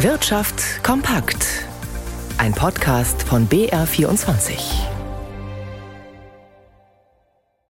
[0.00, 1.64] Wirtschaft kompakt.
[2.36, 4.58] Ein Podcast von BR24.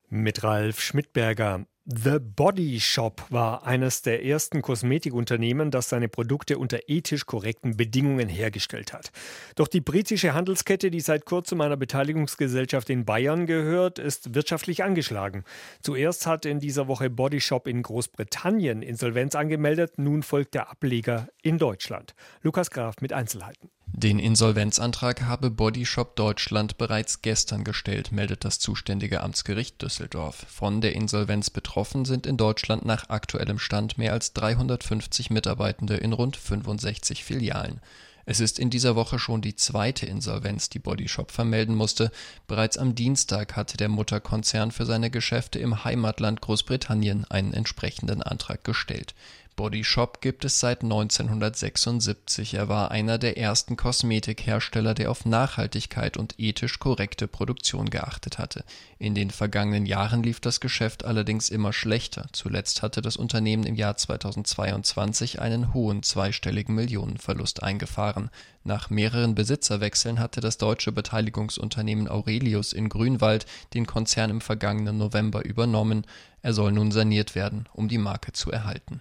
[0.09, 1.67] Mit Ralf Schmidberger.
[1.87, 8.27] The Body Shop war eines der ersten Kosmetikunternehmen, das seine Produkte unter ethisch korrekten Bedingungen
[8.27, 9.11] hergestellt hat.
[9.53, 15.43] Doch die britische Handelskette, die seit kurzem einer Beteiligungsgesellschaft in Bayern gehört, ist wirtschaftlich angeschlagen.
[15.79, 21.27] Zuerst hat in dieser Woche Body Shop in Großbritannien Insolvenz angemeldet, nun folgt der Ableger
[21.43, 22.15] in Deutschland.
[22.41, 23.69] Lukas Graf mit Einzelheiten.
[23.97, 30.45] Den Insolvenzantrag habe Bodyshop Deutschland bereits gestern gestellt, meldet das zuständige Amtsgericht Düsseldorf.
[30.49, 36.11] Von der Insolvenz betroffen sind in Deutschland nach aktuellem Stand mehr als 350 Mitarbeitende in
[36.11, 37.79] rund 65 Filialen.
[38.25, 42.11] Es ist in dieser Woche schon die zweite Insolvenz, die Bodyshop vermelden musste.
[42.47, 48.65] Bereits am Dienstag hatte der Mutterkonzern für seine Geschäfte im Heimatland Großbritannien einen entsprechenden Antrag
[48.65, 49.15] gestellt.
[49.57, 52.55] Body Shop gibt es seit 1976.
[52.55, 58.65] Er war einer der ersten Kosmetikhersteller, der auf Nachhaltigkeit und ethisch korrekte Produktion geachtet hatte.
[58.99, 62.27] In den vergangenen Jahren lief das Geschäft allerdings immer schlechter.
[62.33, 68.31] Zuletzt hatte das Unternehmen im Jahr 2022 einen hohen zweistelligen Millionenverlust eingefahren.
[68.65, 75.45] Nach mehreren Besitzerwechseln hatte das deutsche Beteiligungsunternehmen Aurelius in Grünwald den Konzern im vergangenen November
[75.45, 76.05] übernommen.
[76.41, 78.99] Er soll nun saniert werden, um die Marke zu erhalten.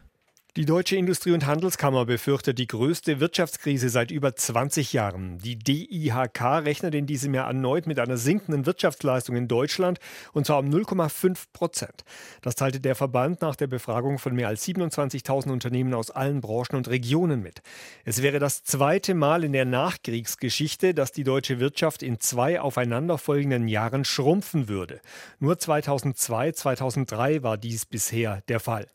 [0.57, 5.39] Die Deutsche Industrie- und Handelskammer befürchtet die größte Wirtschaftskrise seit über 20 Jahren.
[5.39, 9.99] Die DIHK rechnet in diesem Jahr erneut mit einer sinkenden Wirtschaftsleistung in Deutschland
[10.33, 12.05] und zwar um 0,5 Prozent.
[12.41, 16.77] Das teilte der Verband nach der Befragung von mehr als 27.000 Unternehmen aus allen Branchen
[16.77, 17.61] und Regionen mit.
[18.05, 23.67] Es wäre das zweite Mal in der Nachkriegsgeschichte, dass die deutsche Wirtschaft in zwei aufeinanderfolgenden
[23.67, 25.01] Jahren schrumpfen würde.
[25.41, 28.87] Nur 2002, 2003 war dies bisher der Fall.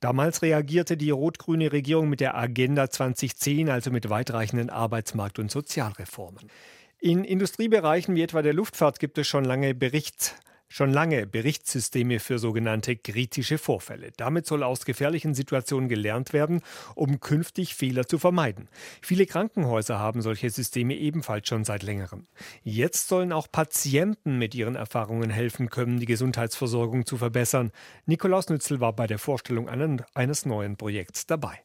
[0.00, 6.48] Damals reagierte die rot-grüne Regierung mit der Agenda 2010, also mit weitreichenden Arbeitsmarkt- und Sozialreformen.
[7.00, 10.34] In Industriebereichen wie etwa der Luftfahrt gibt es schon lange Berichts
[10.68, 14.12] schon lange Berichtssysteme für sogenannte kritische Vorfälle.
[14.16, 16.62] Damit soll aus gefährlichen Situationen gelernt werden,
[16.94, 18.68] um künftig Fehler zu vermeiden.
[19.02, 22.26] Viele Krankenhäuser haben solche Systeme ebenfalls schon seit längerem.
[22.62, 27.70] Jetzt sollen auch Patienten mit ihren Erfahrungen helfen können, die Gesundheitsversorgung zu verbessern.
[28.06, 31.60] Nikolaus Nützel war bei der Vorstellung eines neuen Projekts dabei.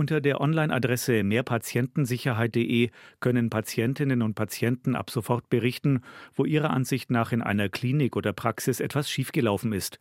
[0.00, 2.88] Unter der Online-Adresse mehrpatientensicherheit.de
[3.20, 6.00] können Patientinnen und Patienten ab sofort berichten,
[6.34, 9.98] wo ihrer Ansicht nach in einer Klinik oder Praxis etwas schiefgelaufen ist.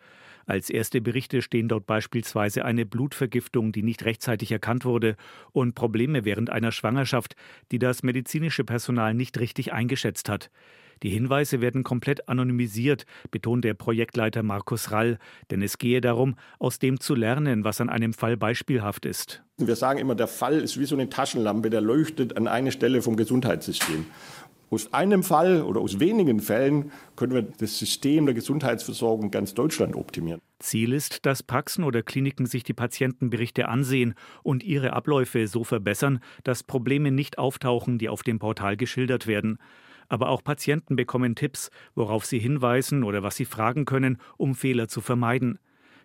[0.49, 5.15] Als erste Berichte stehen dort beispielsweise eine Blutvergiftung, die nicht rechtzeitig erkannt wurde,
[5.51, 7.35] und Probleme während einer Schwangerschaft,
[7.71, 10.49] die das medizinische Personal nicht richtig eingeschätzt hat.
[11.03, 15.19] Die Hinweise werden komplett anonymisiert, betont der Projektleiter Markus Rall,
[15.51, 19.43] denn es gehe darum, aus dem zu lernen, was an einem Fall beispielhaft ist.
[19.57, 23.03] Wir sagen immer, der Fall ist wie so eine Taschenlampe, der leuchtet an eine Stelle
[23.03, 24.07] vom Gesundheitssystem.
[24.71, 29.95] Aus einem Fall oder aus wenigen Fällen können wir das System der Gesundheitsversorgung ganz Deutschland
[29.95, 30.41] optimieren.
[30.59, 34.13] Ziel ist, dass Praxen oder Kliniken sich die Patientenberichte ansehen
[34.43, 39.57] und ihre Abläufe so verbessern, dass Probleme nicht auftauchen, die auf dem Portal geschildert werden.
[40.07, 44.87] Aber auch Patienten bekommen Tipps, worauf sie hinweisen oder was sie fragen können, um Fehler
[44.87, 45.59] zu vermeiden.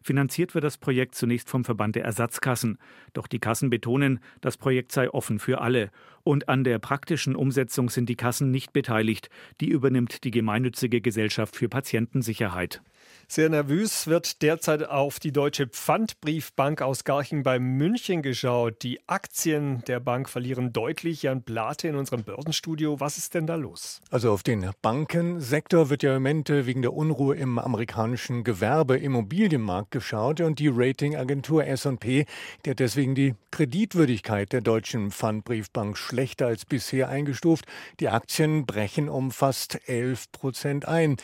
[0.05, 2.77] Finanziert wird das Projekt zunächst vom Verband der Ersatzkassen.
[3.15, 5.91] Doch die Kassen betonen, das Projekt sei offen für alle.
[6.25, 9.29] Und an der praktischen Umsetzung sind die Kassen nicht beteiligt.
[9.61, 12.83] Die übernimmt die gemeinnützige Gesellschaft für Patientensicherheit.
[13.27, 18.83] Sehr nervös wird derzeit auf die Deutsche Pfandbriefbank aus Garching bei München geschaut.
[18.83, 21.23] Die Aktien der Bank verlieren deutlich.
[21.23, 23.01] Jan Plate in unserem Börsenstudio.
[23.01, 24.01] Was ist denn da los?
[24.11, 30.41] Also auf den Bankensektor wird ja im Moment wegen der Unruhe im amerikanischen Gewerbeimmobilienmarkt geschaut
[30.41, 32.27] und die Ratingagentur S&P,
[32.67, 37.67] hat deswegen die Kreditwürdigkeit der Deutschen Pfandbriefbank schlechter als bisher eingestuft.
[37.99, 41.17] Die Aktien brechen um fast 11 Prozent ein.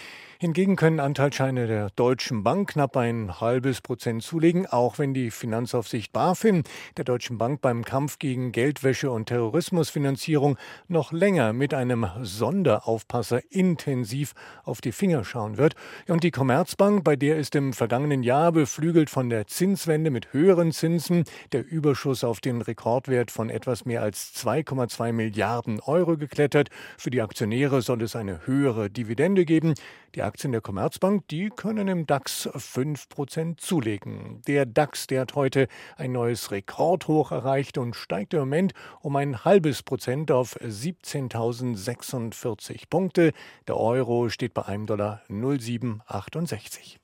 [0.42, 6.14] Hingegen können Anteilsscheine der Deutschen Bank knapp ein halbes Prozent zulegen, auch wenn die Finanzaufsicht
[6.14, 6.62] BaFin
[6.96, 10.56] der Deutschen Bank beim Kampf gegen Geldwäsche und Terrorismusfinanzierung
[10.88, 14.32] noch länger mit einem Sonderaufpasser intensiv
[14.64, 15.74] auf die Finger schauen wird.
[16.08, 20.72] Und die Commerzbank, bei der ist im vergangenen Jahr beflügelt von der Zinswende mit höheren
[20.72, 26.70] Zinsen der Überschuss auf den Rekordwert von etwas mehr als 2,2 Milliarden Euro geklettert.
[26.96, 29.74] Für die Aktionäre soll es eine höhere Dividende geben.
[30.16, 34.42] Die Aktien der Commerzbank, die können im DAX 5% zulegen.
[34.48, 38.72] Der DAX, der hat heute ein neues Rekordhoch erreicht und steigt im Moment
[39.02, 43.32] um ein halbes Prozent auf 17.046 Punkte.
[43.68, 46.98] Der Euro steht bei einem Dollar 0,768.